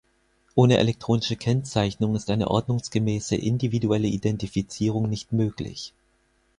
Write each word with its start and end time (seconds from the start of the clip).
Ohne 0.55 0.79
elektronische 0.79 1.35
Kennzeichnung 1.35 2.15
ist 2.15 2.31
eine 2.31 2.49
ordnungsgemäße 2.49 3.35
individuelle 3.35 4.07
Identifizierung 4.07 5.07
nicht 5.07 5.31
möglich. 5.31 5.93